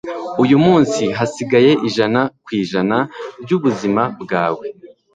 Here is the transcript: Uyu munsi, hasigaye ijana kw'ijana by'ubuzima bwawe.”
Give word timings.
Uyu 0.43 0.57
munsi, 0.65 1.03
hasigaye 1.17 1.71
ijana 1.87 2.21
kw'ijana 2.43 2.97
by'ubuzima 3.43 4.03
bwawe.” 4.21 4.65